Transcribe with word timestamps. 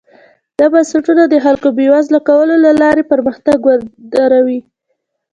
دا 0.59 0.65
بنسټونه 0.73 1.23
د 1.27 1.35
خلکو 1.45 1.67
بېوزله 1.77 2.19
کولو 2.29 2.55
له 2.65 2.71
لارې 2.81 3.03
پرمختګ 3.11 3.57
ودروي. 3.63 4.59